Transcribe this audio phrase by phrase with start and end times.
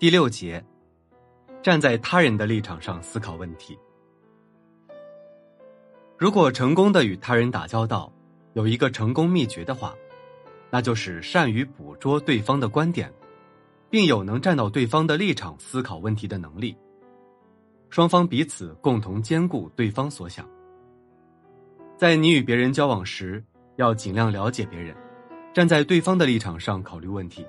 [0.00, 0.64] 第六节，
[1.62, 3.78] 站在他人的立场上思考问题。
[6.16, 8.10] 如果成功的与他人打交道，
[8.54, 9.94] 有一个成功秘诀的话，
[10.70, 13.12] 那就是善于捕捉对方的观点，
[13.90, 16.74] 并有能站到对方的立场思考问题的能力。
[17.90, 20.48] 双方彼此共同兼顾对方所想。
[21.98, 23.44] 在你与别人交往时，
[23.76, 24.96] 要尽量了解别人，
[25.52, 27.46] 站在对方的立场上考虑问题，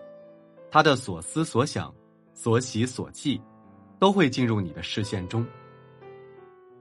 [0.69, 1.93] 他的所思所想。
[2.41, 3.39] 所喜所忌，
[3.99, 5.45] 都会进入你的视线中。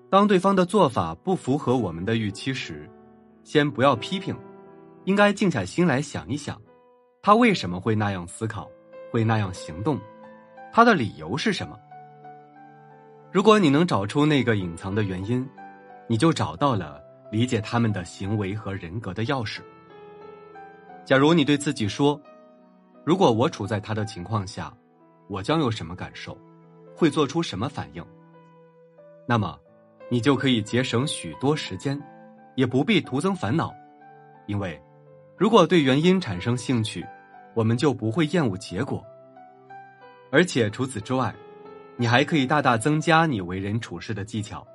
[0.09, 2.89] 当对方的做法不符合我们的预期时，
[3.45, 4.35] 先不要批评，
[5.05, 6.59] 应该静下心来想一想，
[7.21, 8.71] 他为什么会那样思考，
[9.13, 10.01] 会那样行动，
[10.73, 11.79] 他的理由是什么？
[13.31, 15.47] 如果你能找出那个隐藏的原因，
[16.09, 19.61] 你就找到了理解他们的行为和人格的钥匙。
[21.05, 22.19] 假如你对自己说
[23.05, 24.73] ：“如果我处在他的情况下。”
[25.31, 26.37] 我将有什么感受，
[26.93, 28.05] 会做出什么反应？
[29.29, 29.57] 那么，
[30.09, 31.97] 你就可以节省许多时间，
[32.57, 33.73] 也不必徒增烦恼，
[34.49, 34.83] 因为，
[35.39, 37.07] 如果对原因产生兴趣，
[37.55, 39.07] 我们就不会厌恶结果。
[40.33, 41.33] 而且除此之外，
[41.97, 44.67] 你还可以大大增加你为人处事的技巧。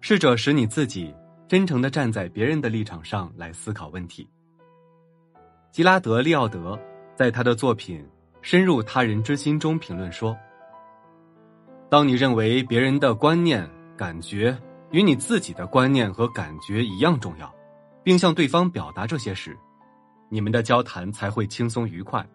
[0.00, 1.14] 试着使你自己
[1.46, 4.28] 真诚的站在别人的立场上来思考问题。
[5.70, 6.76] 吉拉德利奥德
[7.14, 8.04] 在他的作品。
[8.42, 10.36] 深入他人之心中评论说
[11.88, 14.56] ：“当你认为别人的观念、感觉
[14.90, 17.54] 与你自己的观念和感觉一样重要，
[18.02, 19.56] 并向对方表达这些时，
[20.28, 22.26] 你们的交谈才会轻松愉快。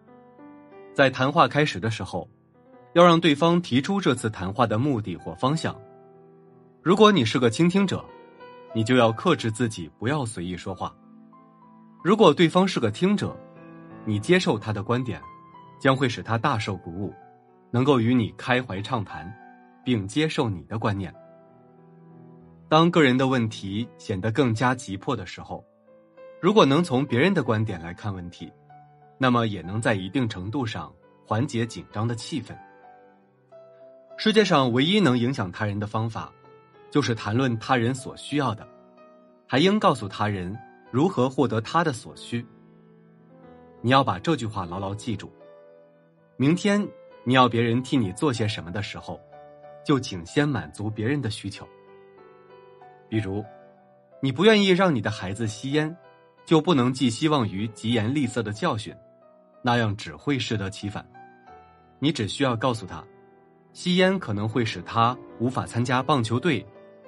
[0.94, 2.26] 在谈话开始的时候，
[2.94, 5.78] 要让对方提出这次谈话的目的或方向。
[6.82, 8.02] 如果你是个倾听者，
[8.74, 10.90] 你就要克制自己，不要随意说话。
[12.02, 13.36] 如果对方是个听者，
[14.06, 15.20] 你接受他的观点。”
[15.78, 17.14] 将会使他大受鼓舞，
[17.70, 19.32] 能够与你开怀畅谈，
[19.84, 21.14] 并接受你的观念。
[22.68, 25.64] 当个人的问题显得更加急迫的时候，
[26.40, 28.52] 如果能从别人的观点来看问题，
[29.16, 30.92] 那么也能在一定程度上
[31.26, 32.56] 缓解紧张的气氛。
[34.16, 36.32] 世界上唯一能影响他人的方法，
[36.90, 38.66] 就是谈论他人所需要的，
[39.46, 40.54] 还应告诉他人
[40.90, 42.44] 如何获得他的所需。
[43.80, 45.32] 你要把这句话牢牢记住。
[46.40, 46.80] 明天
[47.24, 49.20] 你要别人替你做些什么的时候，
[49.84, 51.66] 就请先满足别人的需求。
[53.08, 53.44] 比如，
[54.22, 55.94] 你不愿意让你的孩子吸烟，
[56.44, 58.94] 就不能寄希望于疾言厉色的教训，
[59.62, 61.04] 那样只会适得其反。
[61.98, 63.02] 你只需要告诉他，
[63.72, 66.64] 吸烟可能会使他无法参加棒球队，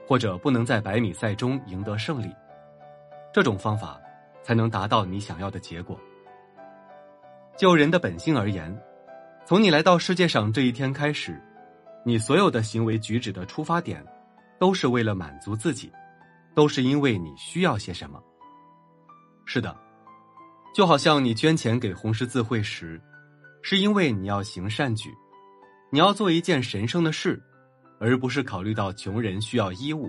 [0.08, 2.34] 或者不能在百米赛中赢得胜利。
[3.32, 4.00] 这种方法
[4.42, 5.96] 才能达到你想要的结果。
[7.56, 8.76] 就人的本性而言。
[9.46, 11.40] 从你来到世界上这一天开始，
[12.04, 14.04] 你所有的行为举止的出发点，
[14.60, 15.90] 都是为了满足自己，
[16.54, 18.22] 都是因为你需要些什么。
[19.44, 19.76] 是的，
[20.72, 23.00] 就好像你捐钱给红十字会时，
[23.60, 25.10] 是因为你要行善举，
[25.90, 27.42] 你要做一件神圣的事，
[27.98, 30.08] 而不是考虑到穷人需要衣物，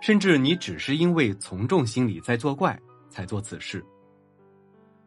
[0.00, 2.80] 甚至你只是因为从众心理在作怪
[3.10, 3.84] 才做此事。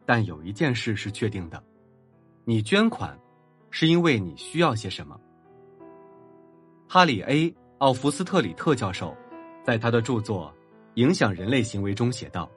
[0.05, 1.63] 但有一件事是确定的，
[2.43, 3.17] 你捐款。
[3.69, 5.19] 是因为你需要些什么？
[6.87, 9.13] 哈里 ·A· 奥弗斯特里特教授
[9.63, 10.53] 在他的著作
[10.93, 12.49] 《影响人类行为》中写道：“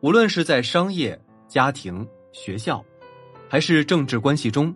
[0.00, 2.82] 无论是在商业、家庭、学校，
[3.48, 4.74] 还是政治关系中，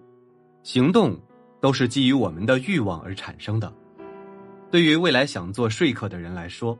[0.63, 1.19] 行动
[1.61, 3.73] 都是基于我们的欲望而产生的。
[4.71, 6.79] 对于未来想做说客的人来说，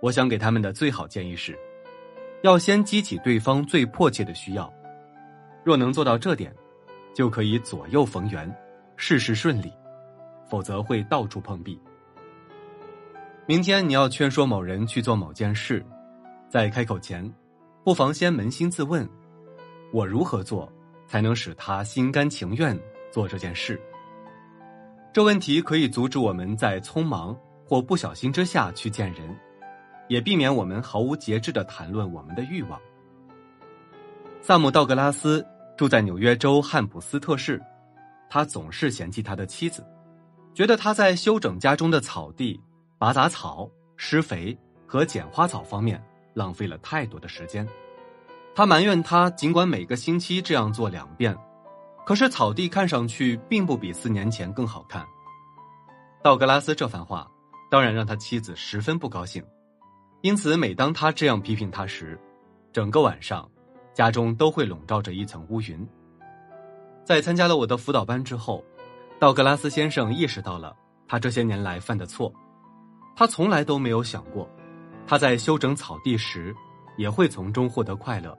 [0.00, 1.58] 我想给他们的最好建议是：
[2.42, 4.70] 要先激起对方最迫切的需要。
[5.62, 6.54] 若能做到这点。”
[7.14, 8.52] 就可以左右逢源，
[8.96, 9.72] 事事顺利，
[10.46, 11.80] 否则会到处碰壁。
[13.46, 15.84] 明天你要劝说某人去做某件事，
[16.48, 17.32] 在开口前，
[17.84, 19.08] 不妨先扪心自问：
[19.92, 20.70] 我如何做
[21.06, 22.76] 才能使他心甘情愿
[23.12, 23.80] 做这件事？
[25.12, 29.38] 这问题可以阻止我们在匆忙或不小心之下去见人，
[30.08, 32.80] 也避免我们毫无节制的谈论我们的欲望。
[34.40, 35.46] 萨姆·道格拉斯。
[35.76, 37.60] 住在纽约州汉普斯特市，
[38.30, 39.84] 他总是嫌弃他的妻子，
[40.54, 42.60] 觉得他在修整家中的草地、
[42.98, 44.56] 拔杂草、施肥
[44.86, 47.66] 和剪花草方面浪费了太多的时间。
[48.54, 51.36] 他埋怨他，尽管每个星期这样做两遍，
[52.06, 55.04] 可是草地看上去并不比四年前更好看。
[56.22, 57.28] 道格拉斯这番话
[57.68, 59.44] 当然让他妻子十分不高兴，
[60.22, 62.16] 因此每当他这样批评他时，
[62.72, 63.50] 整个晚上。
[63.94, 65.88] 家中都会笼罩着一层乌云。
[67.04, 68.62] 在参加了我的辅导班之后，
[69.18, 70.74] 道格拉斯先生意识到了
[71.06, 72.32] 他这些年来犯的错。
[73.16, 74.50] 他从来都没有想过，
[75.06, 76.52] 他在修整草地时
[76.96, 78.36] 也会从中获得快乐，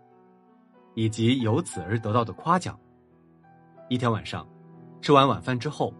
[0.93, 2.77] 以及由此而得到的夸奖。
[3.87, 4.45] 一天晚上，
[5.01, 5.93] 吃完晚饭之后，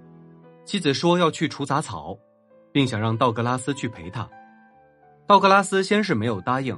[0.65, 2.17] 妻子说要去除杂草，
[2.73, 4.27] 并想让道格拉斯去陪她。
[5.27, 6.77] 道格拉斯先是没有答应，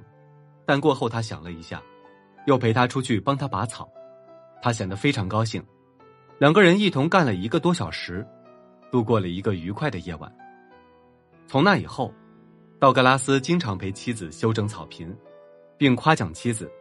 [0.66, 1.82] 但过后他想了一下，
[2.48, 3.88] 又陪他出去帮他拔草。
[4.62, 5.64] 他显得非常高兴，
[6.40, 8.26] 两个人一同干了一个多小时，
[8.92, 10.34] 度过了一个愉快的夜晚。
[11.46, 12.12] 从那以后，
[12.80, 15.16] 道格拉斯经常陪妻子修整草坪，
[15.78, 16.72] 并夸奖妻子，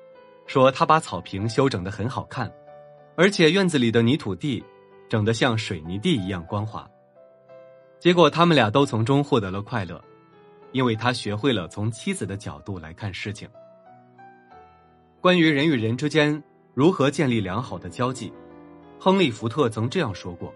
[0.46, 2.50] 说他把草坪修整的很好看，
[3.16, 4.64] 而且院子里的泥土地
[5.08, 6.88] 整得像水泥地一样光滑。
[7.98, 10.02] 结果他们俩都从中获得了快乐，
[10.72, 13.48] 因为他学会了从妻子的角度来看事情。
[15.26, 16.40] 关于人与人之间
[16.72, 18.32] 如何建立良好的交际，
[18.96, 20.54] 亨利·福特曾这样说过：“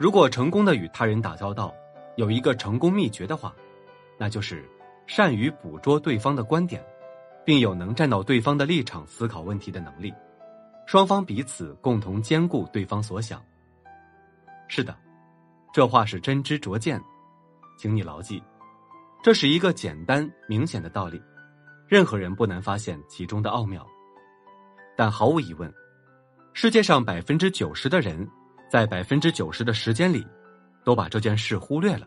[0.00, 1.74] 如果成功的与他人打交道。”
[2.16, 3.54] 有一个成功秘诀的话，
[4.16, 4.66] 那就是
[5.06, 6.82] 善于捕捉对方的观点，
[7.44, 10.14] 并有能站到对方的立场思考问题的能力。
[10.86, 13.38] 双方彼此共同兼顾对方所想。
[14.66, 14.96] 是的，
[15.74, 16.98] 这话是真知灼见，
[17.76, 18.42] 请你牢记，
[19.22, 21.22] 这是一个简单明显的道理，
[21.88, 23.84] 任何人不难发现其中的奥妙。
[24.96, 25.72] 但毫无疑问，
[26.52, 28.28] 世界上百分之九十的人，
[28.70, 30.24] 在百分之九十的时间里。
[30.84, 32.06] 都把这件事忽略了，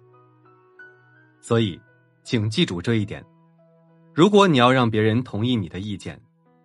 [1.39, 1.79] 所以，
[2.23, 3.23] 请记住这一点。
[4.11, 6.19] 如果你要让别人同意你的意见，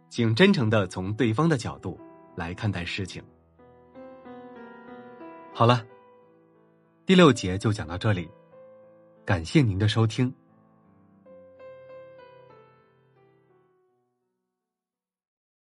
[0.08, 2.00] 请真诚的从对方的角度
[2.34, 3.22] 来看待事情。
[5.52, 5.84] 好了，
[7.04, 8.30] 第六节就讲到这里，
[9.26, 10.32] 感谢您的收听。